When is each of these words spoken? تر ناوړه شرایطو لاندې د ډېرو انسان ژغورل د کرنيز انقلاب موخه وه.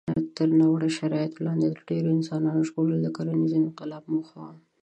تر 0.35 0.49
ناوړه 0.59 0.89
شرایطو 0.97 1.43
لاندې 1.47 1.67
د 1.69 1.77
ډېرو 1.89 2.09
انسان 2.17 2.43
ژغورل 2.67 2.97
د 3.01 3.07
کرنيز 3.15 3.51
انقلاب 3.55 4.03
موخه 4.13 4.37
وه. 4.43 4.51